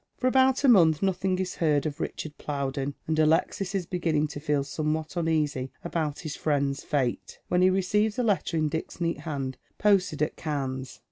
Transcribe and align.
For 0.17 0.25
about 0.25 0.63
a 0.63 0.67
month 0.67 1.03
nothing 1.03 1.37
is 1.37 1.57
heard 1.57 1.85
of 1.85 1.99
Richard 1.99 2.35
Plowden, 2.39 2.95
and 3.05 3.19
Alexis 3.19 3.75
is 3.75 3.85
beginning 3.85 4.25
to 4.29 4.39
feel 4.39 4.63
somewhat 4.63 5.15
uneasy 5.15 5.71
about 5.83 6.21
his 6.21 6.35
friend 6.35 6.71
s 6.73 6.81
fate, 6.83 7.37
when 7.49 7.61
he 7.61 7.69
receives 7.69 8.17
a 8.17 8.23
letter, 8.23 8.57
in 8.57 8.67
Dick's 8.67 8.99
neat 8.99 9.19
hand, 9.19 9.59
posted 9.77 10.23
at 10.23 10.35
Cannes. 10.35 10.99